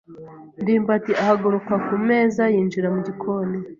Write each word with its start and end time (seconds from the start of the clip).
ndimbati 0.61 1.11
ahaguruka 1.21 1.73
ku 1.85 1.93
meza 2.07 2.43
yinjira 2.53 2.87
mu 2.95 2.99
gikoni. 3.07 3.57